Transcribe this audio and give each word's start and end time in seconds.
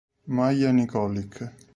Maja 0.35 0.71
Nikolić 0.73 1.37